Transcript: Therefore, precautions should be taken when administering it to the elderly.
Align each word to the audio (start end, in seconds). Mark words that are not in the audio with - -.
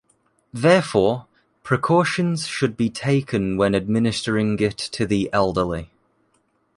Therefore, 0.55 1.27
precautions 1.61 2.47
should 2.47 2.75
be 2.75 2.89
taken 2.89 3.55
when 3.55 3.75
administering 3.75 4.57
it 4.59 4.75
to 4.75 5.05
the 5.05 5.29
elderly. 5.31 5.91